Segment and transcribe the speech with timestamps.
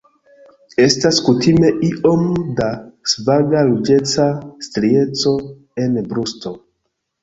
[0.85, 2.25] Estas kutime iom
[2.61, 2.71] da
[3.15, 4.29] svaga ruĝeca
[4.73, 5.39] strieco
[5.87, 6.61] en brusto.